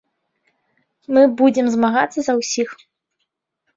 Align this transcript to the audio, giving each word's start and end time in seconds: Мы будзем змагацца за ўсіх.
Мы 1.17 1.21
будзем 1.41 1.65
змагацца 1.75 2.19
за 2.29 2.33
ўсіх. 2.41 2.69